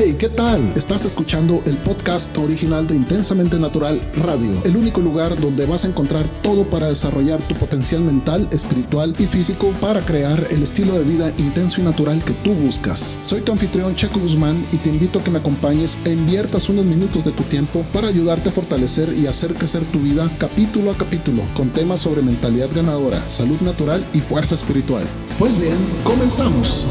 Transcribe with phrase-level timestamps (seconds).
[0.00, 0.60] Hey, ¿qué tal?
[0.76, 5.88] Estás escuchando el podcast original de Intensamente Natural Radio, el único lugar donde vas a
[5.88, 11.02] encontrar todo para desarrollar tu potencial mental, espiritual y físico para crear el estilo de
[11.02, 13.18] vida intenso y natural que tú buscas.
[13.24, 16.86] Soy tu anfitrión Checo Guzmán y te invito a que me acompañes e inviertas unos
[16.86, 20.96] minutos de tu tiempo para ayudarte a fortalecer y hacer crecer tu vida capítulo a
[20.96, 25.02] capítulo con temas sobre mentalidad ganadora, salud natural y fuerza espiritual.
[25.40, 26.86] Pues bien, comenzamos.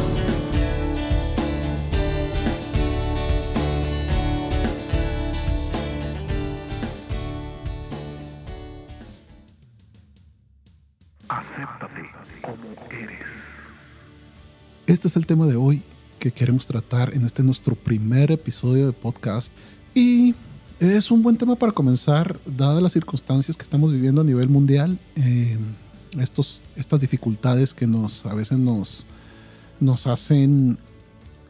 [15.18, 15.82] El tema de hoy
[16.20, 19.52] que queremos tratar en este nuestro primer episodio de podcast.
[19.94, 20.36] Y
[20.80, 25.00] es un buen tema para comenzar dadas las circunstancias que estamos viviendo a nivel mundial,
[25.16, 25.58] eh,
[26.20, 29.08] estos, estas dificultades que nos a veces nos,
[29.80, 30.78] nos hacen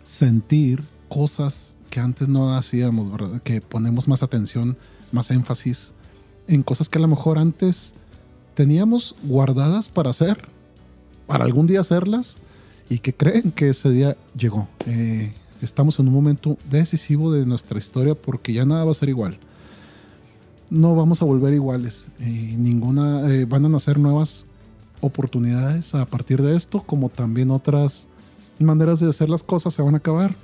[0.02, 4.78] sentir cosas que antes no hacíamos, que ponemos más atención,
[5.12, 5.94] más énfasis
[6.48, 7.96] en cosas que a lo mejor antes
[8.54, 10.48] teníamos guardadas para hacer,
[11.28, 12.38] para algún día hacerlas
[12.90, 14.68] y que creen que ese día llegó.
[14.86, 19.10] Eh, estamos en un momento decisivo de nuestra historia porque ya nada va a ser
[19.10, 19.38] igual.
[20.70, 22.12] No vamos a volver iguales.
[22.20, 24.46] Eh, ninguna eh, van a nacer nuevas
[25.02, 28.08] oportunidades a partir de esto, como también otras
[28.60, 30.36] maneras de hacer las cosas se van a acabar.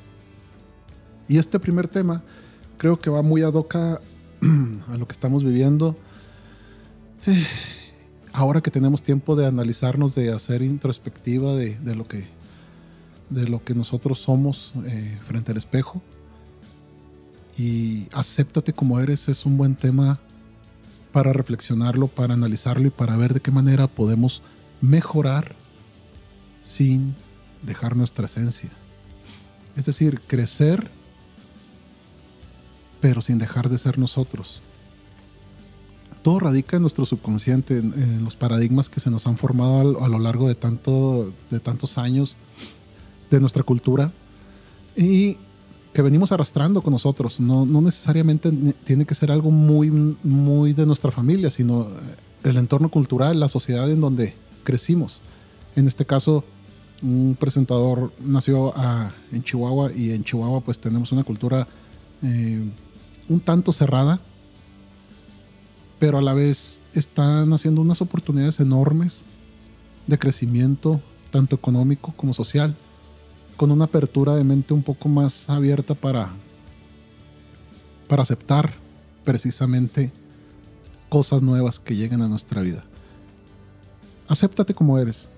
[1.28, 2.24] Y este primer tema
[2.78, 4.02] creo que va muy a doca
[4.90, 5.96] a lo que estamos viviendo.
[8.34, 12.26] Ahora que tenemos tiempo de analizarnos, de hacer introspectiva de, lo, que,
[13.30, 16.02] de lo que nosotros somos eh, frente al espejo.
[17.58, 20.20] Y acéptate como eres es un buen tema
[21.12, 24.42] para reflexionarlo, para analizarlo y para ver de qué manera podemos
[24.82, 25.56] mejorar
[26.62, 27.16] sin
[27.62, 28.72] dejar nuestra esencia.
[29.76, 30.90] Es decir, crecer,
[33.00, 34.64] pero sin dejar de ser nosotros
[36.24, 40.20] todo radica en nuestro subconsciente, en, los paradigmas que se nos han formado a, lo
[40.20, 42.38] largo de, tanto, de tantos años
[43.30, 44.12] de nuestra cultura
[44.96, 45.38] y
[45.94, 47.40] que venimos arrastrando con nosotros.
[47.40, 48.52] No, no necesariamente
[48.84, 51.88] tiene que ser algo muy, muy de nuestra familia, sino
[52.44, 55.22] el entorno cultural, la sociedad en donde crecimos.
[55.76, 56.44] En este caso,
[57.02, 58.74] un presentador nació
[59.32, 61.68] en Chihuahua y en Chihuahua pues tenemos una cultura
[62.22, 62.72] eh,
[63.28, 64.20] un tanto cerrada
[66.04, 69.26] pero a la vez están haciendo unas oportunidades enormes
[70.06, 72.76] de crecimiento, tanto económico como social,
[73.56, 76.28] con una apertura de mente un poco más abierta para,
[78.10, 78.74] para aceptar
[79.24, 80.12] precisamente
[81.08, 82.84] cosas nuevas que lleguen a nuestra vida.
[84.28, 85.30] Acéptate como eres.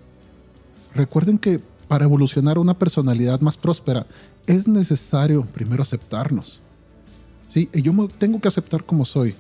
[0.96, 4.08] Recuerden que para evolucionar una personalidad más próspera
[4.48, 6.64] es necesario primero aceptarnos.
[7.48, 9.36] Sí, yo tengo que aceptar como soy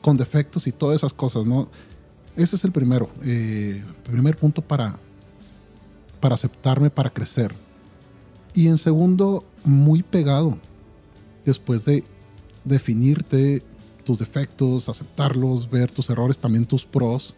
[0.00, 1.68] con defectos y todas esas cosas, ¿no?
[2.36, 4.98] Ese es el primero, eh, primer punto para,
[6.20, 7.54] para aceptarme, para crecer.
[8.54, 10.58] Y en segundo, muy pegado,
[11.44, 12.04] después de
[12.64, 13.62] definirte
[14.04, 17.34] tus defectos, aceptarlos, ver tus errores, también tus pros,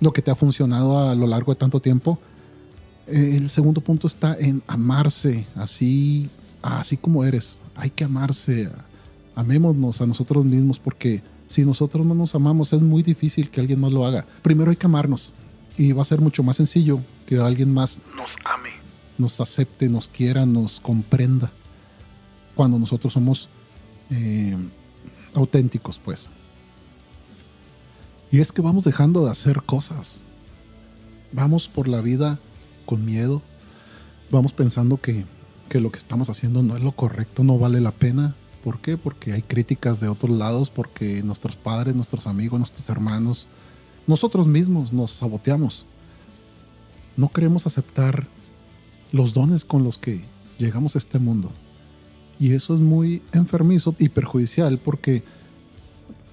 [0.00, 2.18] lo que te ha funcionado a lo largo de tanto tiempo.
[3.06, 6.28] Eh, el segundo punto está en amarse, así,
[6.62, 7.60] así como eres.
[7.74, 8.70] Hay que amarse,
[9.34, 13.80] amémonos a nosotros mismos porque si nosotros no nos amamos, es muy difícil que alguien
[13.80, 14.26] más lo haga.
[14.42, 15.34] Primero hay que amarnos
[15.76, 18.70] y va a ser mucho más sencillo que alguien más nos ame,
[19.18, 21.52] nos acepte, nos quiera, nos comprenda.
[22.54, 23.48] Cuando nosotros somos
[24.10, 24.56] eh,
[25.34, 26.28] auténticos, pues.
[28.30, 30.24] Y es que vamos dejando de hacer cosas.
[31.32, 32.40] Vamos por la vida
[32.86, 33.42] con miedo.
[34.30, 35.26] Vamos pensando que,
[35.68, 38.34] que lo que estamos haciendo no es lo correcto, no vale la pena
[38.66, 38.96] ¿Por qué?
[38.96, 43.46] Porque hay críticas de otros lados, porque nuestros padres, nuestros amigos, nuestros hermanos,
[44.08, 45.86] nosotros mismos nos saboteamos.
[47.16, 48.26] No queremos aceptar
[49.12, 50.24] los dones con los que
[50.58, 51.52] llegamos a este mundo.
[52.40, 55.22] Y eso es muy enfermizo y perjudicial porque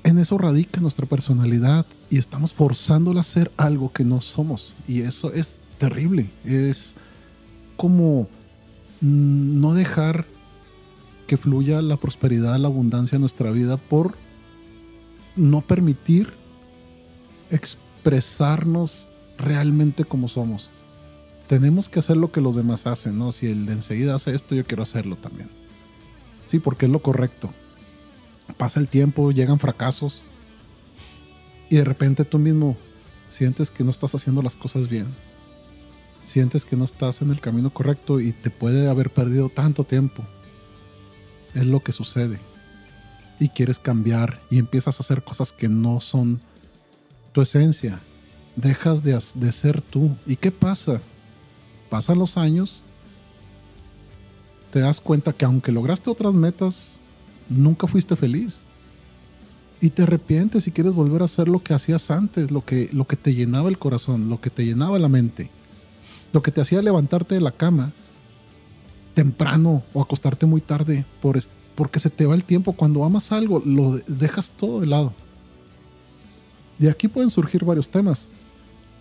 [0.03, 4.75] en eso radica nuestra personalidad y estamos forzándola a ser algo que no somos.
[4.87, 6.31] Y eso es terrible.
[6.43, 6.95] Es
[7.77, 8.27] como
[9.01, 10.32] mm, no dejar
[11.25, 14.15] que fluya la prosperidad, la abundancia en nuestra vida por
[15.35, 16.33] no permitir
[17.49, 20.69] expresarnos realmente como somos.
[21.47, 23.31] Tenemos que hacer lo que los demás hacen, ¿no?
[23.31, 25.49] Si el de enseguida hace esto, yo quiero hacerlo también.
[26.47, 27.53] Sí, porque es lo correcto.
[28.57, 30.23] Pasa el tiempo, llegan fracasos
[31.69, 32.77] y de repente tú mismo
[33.29, 35.07] sientes que no estás haciendo las cosas bien.
[36.23, 40.25] Sientes que no estás en el camino correcto y te puede haber perdido tanto tiempo
[41.53, 42.39] es lo que sucede.
[43.39, 46.41] Y quieres cambiar y empiezas a hacer cosas que no son
[47.31, 47.99] tu esencia.
[48.55, 50.15] Dejas de, de ser tú.
[50.25, 51.01] ¿Y qué pasa?
[51.89, 52.83] Pasan los años,
[54.71, 56.99] te das cuenta que aunque lograste otras metas,
[57.49, 58.63] nunca fuiste feliz.
[59.81, 63.05] Y te arrepientes y quieres volver a hacer lo que hacías antes, lo que, lo
[63.05, 65.49] que te llenaba el corazón, lo que te llenaba la mente,
[66.31, 67.91] lo que te hacía levantarte de la cama
[69.13, 71.37] temprano o acostarte muy tarde por,
[71.75, 72.73] porque se te va el tiempo.
[72.73, 75.13] Cuando amas algo, lo dejas todo de lado.
[76.77, 78.31] De aquí pueden surgir varios temas.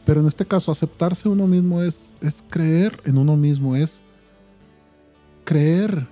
[0.04, 4.02] Pero en este caso, aceptarse uno mismo es, es creer en uno mismo, es
[5.44, 6.06] creer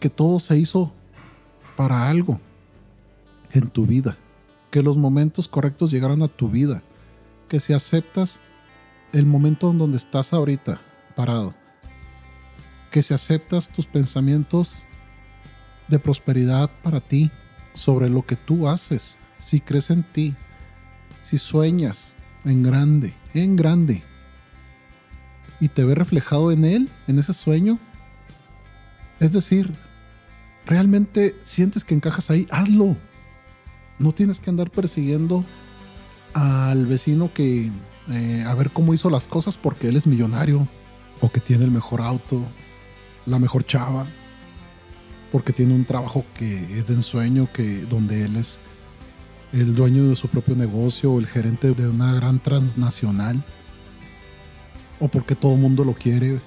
[0.00, 0.92] que todo se hizo
[1.76, 2.40] para algo
[3.52, 4.16] en tu vida,
[4.70, 6.82] que los momentos correctos llegaron a tu vida,
[7.48, 8.40] que si aceptas
[9.12, 10.80] el momento en donde estás ahorita
[11.14, 11.54] parado,
[12.94, 14.86] que si aceptas tus pensamientos
[15.88, 17.28] de prosperidad para ti,
[17.72, 20.36] sobre lo que tú haces, si crees en ti,
[21.20, 22.14] si sueñas
[22.44, 24.00] en grande, en grande,
[25.58, 27.80] y te ves reflejado en él, en ese sueño,
[29.18, 29.72] es decir,
[30.64, 32.96] realmente sientes que encajas ahí, hazlo.
[33.98, 35.44] No tienes que andar persiguiendo
[36.32, 37.72] al vecino que
[38.08, 40.68] eh, a ver cómo hizo las cosas porque él es millonario
[41.20, 42.46] o que tiene el mejor auto
[43.26, 44.06] la mejor chava,
[45.32, 48.60] porque tiene un trabajo que es de ensueño, que, donde él es
[49.52, 53.44] el dueño de su propio negocio o el gerente de una gran transnacional,
[55.00, 56.40] o porque todo el mundo lo quiere,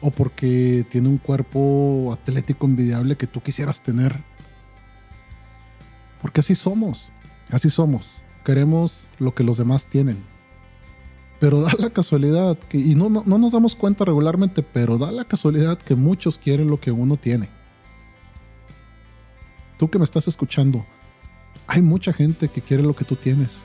[0.00, 4.22] o porque tiene un cuerpo atlético envidiable que tú quisieras tener.
[6.20, 7.12] Porque así somos,
[7.50, 8.22] así somos.
[8.44, 10.24] Queremos lo que los demás tienen.
[11.40, 15.24] Pero da la casualidad que, y no, no, nos damos cuenta regularmente, pero da la
[15.24, 17.48] casualidad que muchos quieren lo que uno tiene.
[19.78, 20.84] Tú que me estás escuchando,
[21.68, 23.64] hay mucha gente que quiere lo que tú tienes.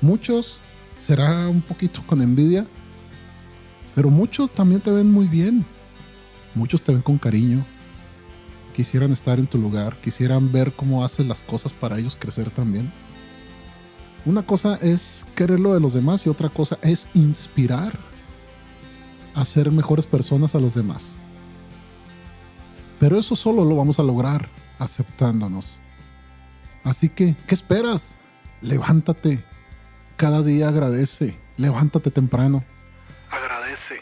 [0.00, 0.62] Muchos
[1.00, 2.66] será un poquito con envidia,
[3.94, 5.66] pero muchos también te ven muy bien.
[6.54, 7.66] Muchos te ven con cariño.
[8.74, 12.90] Quisieran estar en tu lugar, quisieran ver cómo haces las cosas para ellos crecer también.
[14.26, 17.98] Una cosa es querer lo de los demás y otra cosa es inspirar
[19.34, 21.22] a ser mejores personas a los demás.
[22.98, 25.80] Pero eso solo lo vamos a lograr aceptándonos.
[26.84, 28.16] Así que, ¿qué esperas?
[28.60, 29.42] Levántate.
[30.16, 31.38] Cada día agradece.
[31.56, 32.62] Levántate temprano.
[33.30, 33.94] Agradece.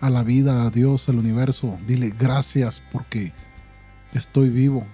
[0.00, 1.78] A la vida, a Dios, al universo.
[1.86, 3.32] Dile gracias porque
[4.12, 4.86] estoy vivo.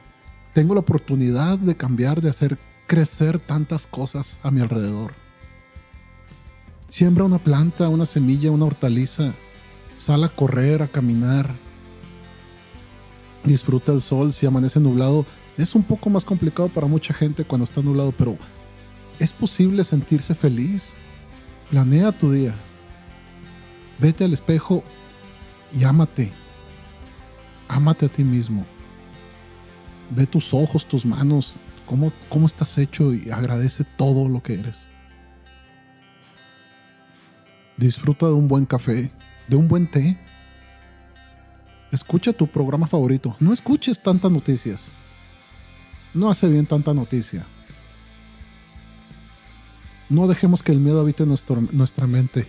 [0.52, 2.56] Tengo la oportunidad de cambiar, de hacer
[2.86, 5.14] crecer tantas cosas a mi alrededor.
[6.88, 9.34] Siembra una planta, una semilla, una hortaliza.
[9.96, 11.54] Sal a correr, a caminar.
[13.42, 14.32] Disfruta el sol.
[14.32, 15.26] Si amanece nublado,
[15.56, 18.36] es un poco más complicado para mucha gente cuando está nublado, pero
[19.18, 20.96] es posible sentirse feliz.
[21.70, 22.54] Planea tu día.
[23.98, 24.82] Vete al espejo
[25.72, 26.32] y ámate.
[27.68, 28.66] Ámate a ti mismo.
[30.10, 34.90] Ve tus ojos, tus manos, cómo, estás hecho y agradece todo lo que eres.
[37.76, 39.10] Disfruta de un buen café,
[39.48, 40.18] de un buen té.
[41.90, 43.36] Escucha tu programa favorito.
[43.40, 44.92] No escuches tantas noticias.
[46.12, 47.44] No hace bien tanta noticia.
[50.08, 52.46] No dejemos que el miedo habite nuestra mente.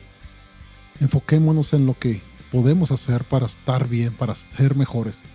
[0.99, 2.21] Enfoquémonos en lo que
[2.51, 5.25] podemos hacer para estar bien, para ser mejores.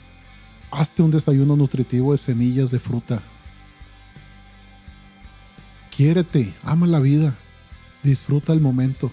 [0.71, 3.23] Hazte un desayuno nutritivo de semillas de fruta,
[6.01, 7.35] Quiérete, ama la vida,
[8.03, 9.13] disfruta el momento.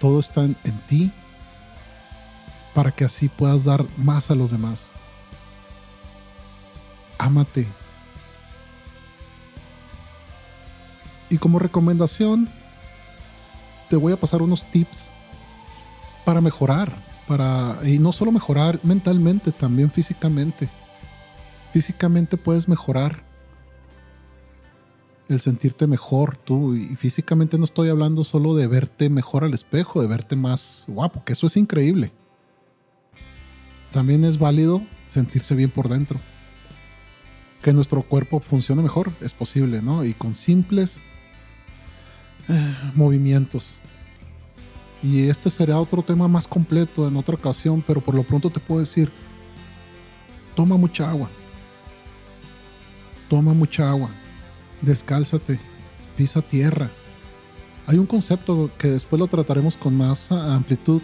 [0.00, 0.56] Todo está en,
[0.88, 1.12] ti
[2.74, 4.90] para que así puedas dar más a los demás.
[7.18, 7.68] Ámate.
[11.30, 12.48] Y como recomendación,
[13.88, 15.12] te voy a pasar unos tips
[16.24, 16.92] para mejorar,
[17.28, 20.68] para y no solo mejorar mentalmente, también físicamente.
[21.72, 23.29] Físicamente puedes mejorar
[25.30, 26.74] el sentirte mejor tú.
[26.74, 31.24] Y físicamente no estoy hablando solo de verte mejor al espejo, de verte más guapo,
[31.24, 32.12] que eso es increíble.
[33.92, 36.20] También es válido sentirse bien por dentro.
[37.62, 40.04] Que nuestro cuerpo funcione mejor, es posible, ¿no?
[40.04, 41.00] Y con simples
[42.48, 43.80] eh, movimientos.
[45.02, 48.60] Y este será otro tema más completo en otra ocasión, pero por lo pronto te
[48.60, 49.12] puedo decir,
[50.54, 51.30] toma mucha agua.
[53.28, 54.10] Toma mucha agua
[54.82, 55.58] descálzate,
[56.16, 56.90] pisa tierra.
[57.86, 61.02] Hay un concepto que después lo trataremos con más amplitud,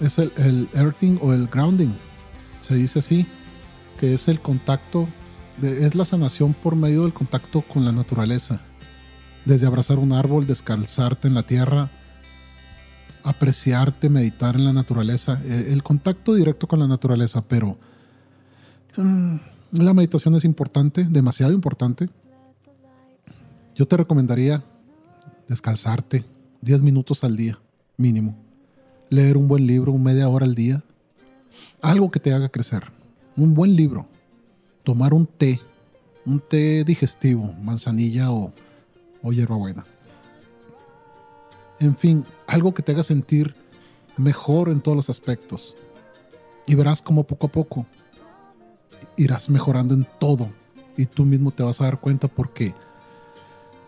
[0.00, 1.94] es el, earthing o el grounding.
[2.60, 3.26] Se dice así,
[3.98, 5.08] que es el contacto,
[5.62, 8.62] es la sanación por medio del contacto con la naturaleza.
[9.44, 11.90] Desde abrazar un árbol, descalzarte en la tierra,
[13.22, 17.76] apreciarte, meditar en la naturaleza, e, el contacto directo con la naturaleza, pero
[18.96, 19.36] mm,
[19.72, 22.08] la meditación es importante, demasiado importante.
[23.80, 24.62] Yo te recomendaría
[25.48, 26.22] descalzarte
[26.60, 27.58] 10 minutos al día,
[27.96, 28.36] mínimo.
[29.08, 30.84] Leer un buen libro, media hora al día.
[31.80, 32.82] Algo que te haga crecer.
[33.38, 34.04] Un buen libro.
[34.84, 35.62] Tomar un té,
[36.26, 38.52] un té digestivo, manzanilla o,
[39.22, 39.86] o hierbabuena
[41.78, 43.54] en fin, algo que te haga sentir
[44.18, 45.74] mejor en todos los aspectos.
[46.66, 47.86] Y verás cómo poco a poco
[49.16, 50.50] irás mejorando en todo
[50.98, 52.74] y tú mismo te vas a dar cuenta porque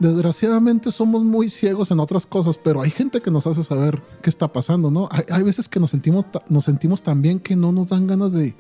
[0.03, 4.29] desgraciadamente somos muy ciegos en otras cosas, pero hay gente que nos hace saber qué
[4.29, 5.09] está pasando, ¿no?
[5.31, 8.55] Hay, veces que nos sentimos, nos sentimos tan bien que no nos dan ganas de,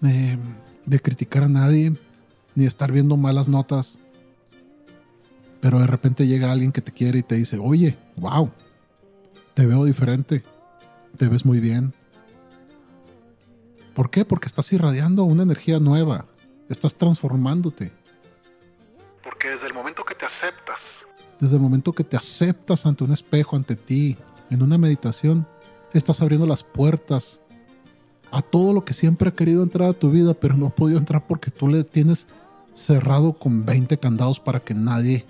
[0.00, 0.38] de,
[0.86, 1.94] de criticar a nadie,
[2.54, 4.00] ni estar viendo malas notas
[5.62, 8.50] pero de repente llega alguien que te quiere y te dice, oye, wow,
[9.54, 10.42] te veo diferente,
[11.16, 11.94] te ves muy bien.
[13.94, 14.24] ¿Por qué?
[14.24, 16.26] Porque estás irradiando una energía nueva,
[16.68, 17.92] estás transformándote.
[19.32, 21.00] Porque desde el momento que te aceptas,
[21.40, 24.18] desde el momento que te aceptas ante un espejo, ante ti,
[24.50, 25.48] en una meditación,
[25.94, 27.40] estás abriendo las puertas
[28.30, 30.98] a todo lo que siempre ha querido entrar a tu vida, pero no ha podido
[30.98, 32.28] entrar porque tú le tienes
[32.74, 35.24] cerrado con 20 candados para que nadie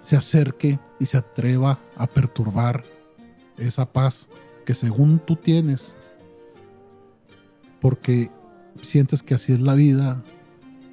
[0.00, 2.84] se acerque y se atreva a perturbar
[3.58, 4.30] esa paz
[4.64, 5.98] que según tú tienes,
[7.82, 8.30] porque
[8.80, 10.22] sientes que así es la vida,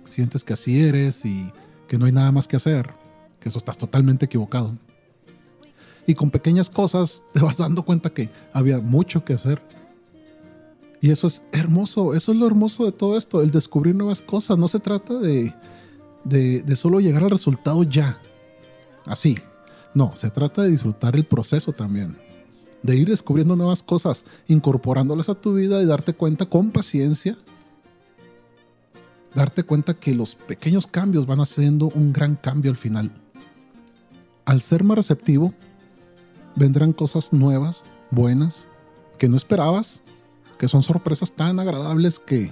[0.06, 1.50] sientes que así eres y
[1.88, 2.94] que no hay nada más que hacer,
[3.40, 4.78] que eso estás totalmente equivocado.
[6.06, 9.62] Y con pequeñas cosas te vas dando cuenta que había mucho que hacer.
[11.00, 14.58] Y eso es hermoso, eso es lo hermoso de todo esto, el descubrir nuevas cosas.
[14.58, 15.54] No se trata de,
[16.24, 18.20] de, solo llegar al resultado ya,
[19.06, 19.38] así.
[19.94, 22.18] No, se trata de disfrutar el proceso también.
[22.82, 27.38] De ir descubriendo nuevas cosas, incorporándolas a tu vida y darte cuenta con paciencia.
[29.38, 33.12] Darte cuenta que los pequeños cambios van haciendo un gran cambio al final.
[34.46, 35.54] Al ser más receptivo,
[36.56, 38.68] vendrán cosas nuevas, buenas,
[39.20, 40.02] que no esperabas,
[40.58, 42.52] que son sorpresas tan agradables que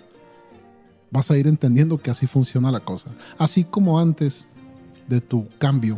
[1.10, 3.10] vas a ir entendiendo que así funciona la cosa.
[3.40, 4.48] Así como antes
[5.08, 5.98] de tu cambio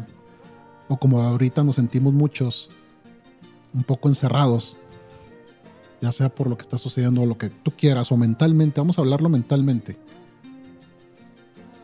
[0.87, 2.69] o como ahorita nos sentimos muchos
[3.73, 4.77] un poco encerrados,
[5.99, 8.97] ya sea por lo que está sucediendo o lo que tú quieras, o mentalmente, vamos
[8.97, 9.97] a hablarlo mentalmente.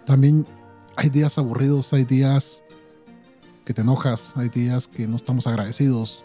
[0.06, 0.46] También
[0.96, 2.64] hay días aburridos, hay días
[3.66, 6.24] que te enojas, hay días que no estamos agradecidos.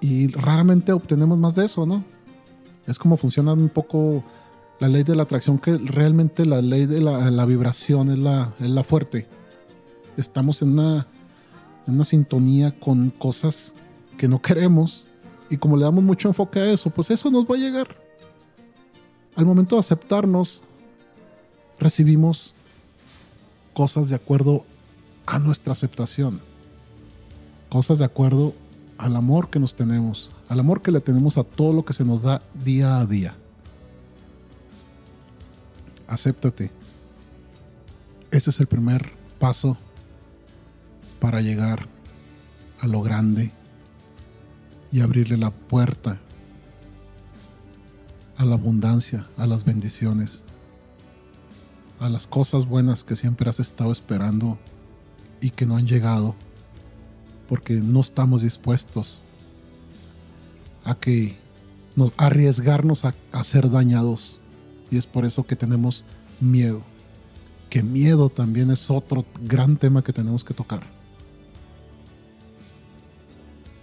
[0.00, 2.04] Y raramente obtenemos más de eso, ¿no?
[2.86, 4.22] Es como funciona un poco
[4.80, 8.68] la ley de la atracción, que realmente la ley de la, vibración es la, es
[8.70, 9.26] la fuerte
[10.16, 11.06] estamos en una,
[11.86, 13.74] en una sintonía con cosas
[14.16, 15.06] que no queremos
[15.50, 17.96] y como le damos mucho enfoque a eso, pues eso nos va a llegar.
[19.36, 20.62] Al momento de aceptarnos,
[21.78, 22.54] recibimos
[23.72, 24.64] cosas de acuerdo
[25.26, 26.40] a nuestra aceptación,
[27.68, 28.54] cosas de acuerdo
[28.98, 32.04] al amor que nos tenemos, al amor que le tenemos a todo lo que se
[32.04, 33.34] nos da día a día.
[36.06, 36.70] Acéptate.
[38.30, 39.76] Ese es el primer paso
[41.20, 41.88] para llegar
[42.80, 43.52] a lo grande
[44.92, 46.18] y abrirle la puerta
[48.36, 50.44] a la abundancia, a las bendiciones,
[52.00, 54.58] a las cosas buenas que siempre has estado esperando
[55.40, 56.34] y que no han llegado
[57.48, 59.22] porque no estamos dispuestos
[60.84, 61.38] a que
[61.96, 64.40] nos arriesgarnos a, a ser dañados
[64.90, 66.04] y es por eso que tenemos
[66.40, 66.82] miedo
[67.70, 70.94] que miedo también es otro gran tema que tenemos que tocar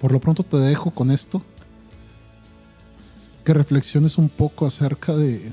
[0.01, 1.43] por lo pronto te dejo con esto.
[3.45, 5.51] Que reflexiones un poco acerca de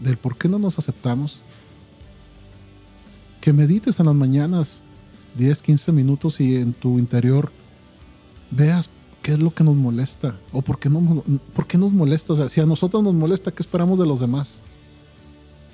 [0.00, 1.44] del por qué no nos aceptamos.
[3.40, 4.84] Que medites en las mañanas
[5.36, 7.50] 10, 15 minutos y en tu interior
[8.50, 8.90] veas
[9.22, 12.32] qué es lo que nos molesta o por qué, nos molesta.
[12.32, 14.62] O si a nosotros nos molesta, ¿qué esperamos de los demás?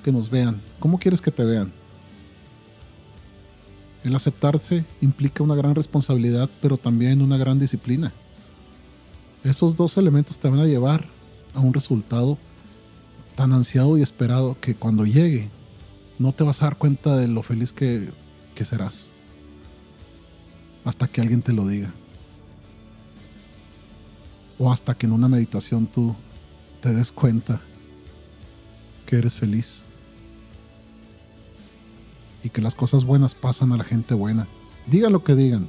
[0.04, 0.60] Que nos vean.
[0.78, 1.72] ¿Cómo quieres que te vean?
[4.04, 8.12] El aceptarse implica una gran responsabilidad, pero también una gran disciplina.
[9.42, 11.06] Esos dos elementos te van a llevar
[11.54, 12.38] a un resultado
[13.34, 15.50] tan ansiado y esperado que cuando llegue
[16.18, 18.10] no te vas a dar cuenta de lo feliz que,
[18.54, 19.12] que serás.
[20.84, 21.92] Hasta que alguien te lo diga.
[24.58, 26.14] o hasta que en una meditación tú
[26.80, 27.60] te des cuenta
[29.04, 29.86] que eres feliz
[32.42, 34.46] y que las cosas buenas pasan a la gente buena.
[34.86, 35.68] Digan lo que digan.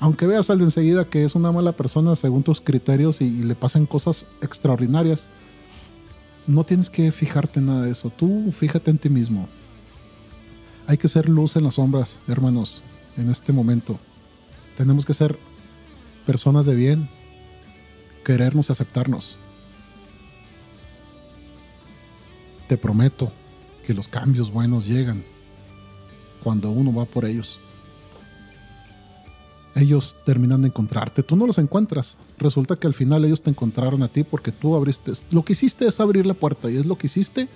[0.00, 3.54] Aunque veas al de enseguida que es una mala persona según tus criterios y le
[3.54, 5.28] pasen cosas extraordinarias,
[6.46, 8.10] no tienes que fijarte en nada de eso.
[8.10, 9.48] Tú fíjate en ti mismo.
[10.86, 12.82] Hay que ser luz en las sombras, hermanos,
[13.16, 13.98] en este momento.
[14.76, 15.38] Tenemos que ser
[16.26, 17.08] personas de bien,
[18.24, 19.38] querernos y aceptarnos.
[22.68, 23.32] Te prometo
[23.86, 25.24] que los cambios buenos llegan
[26.42, 27.60] cuando uno va por ellos.
[29.82, 32.16] Ellos terminan de encontrarte, tú no los encuentras.
[32.38, 35.10] Resulta que al final ellos te encontraron a ti porque tú abriste.
[35.32, 37.48] Lo que hiciste es abrir la puerta y es lo que hiciste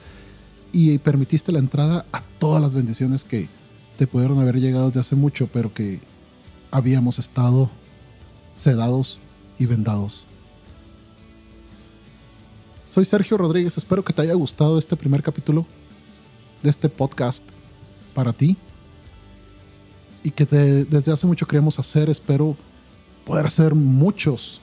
[0.73, 3.49] y permitiste la entrada a todas las bendiciones que
[3.97, 6.01] te pudieron haber llegado desde hace mucho, pero que
[6.73, 7.71] habíamos estado
[8.57, 9.21] sedados
[9.57, 10.27] y vendados.
[12.89, 15.65] Soy Sergio Rodríguez, espero que te haya gustado este primer capítulo
[16.65, 17.45] de este podcast
[18.15, 18.59] para ti
[20.27, 22.57] y que desde hace mucho queremos hacer, espero
[23.25, 24.61] poder hacer muchos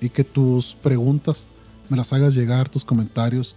[0.00, 1.50] y que tus preguntas
[1.90, 3.56] me las hagas llegar, tus comentarios,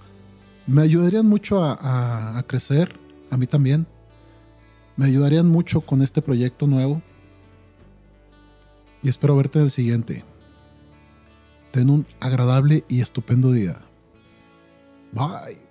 [0.68, 3.00] me ayudarían mucho a, a crecer,
[3.32, 3.88] a mí también,
[4.98, 7.02] me ayudarían mucho con este proyecto nuevo
[9.02, 10.26] y espero verte en el siguiente.
[11.72, 13.80] Ten un agradable y estupendo día.
[15.14, 15.63] Bye.